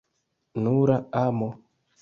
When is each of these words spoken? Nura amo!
Nura 0.63 0.97
amo! 1.23 1.49